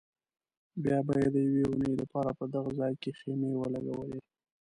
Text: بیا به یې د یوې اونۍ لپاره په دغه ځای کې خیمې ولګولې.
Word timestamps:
بیا 0.83 0.97
به 1.05 1.13
یې 1.21 1.27
د 1.35 1.37
یوې 1.47 1.61
اونۍ 1.69 1.93
لپاره 2.01 2.29
په 2.39 2.43
دغه 2.53 2.69
ځای 2.79 2.93
کې 3.01 3.11
خیمې 3.19 3.49
ولګولې. 3.57 4.19